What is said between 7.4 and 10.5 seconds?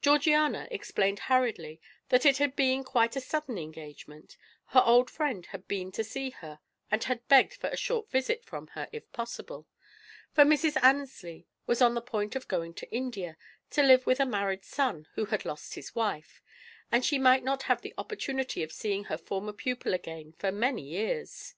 for a short visit from her, if possible, for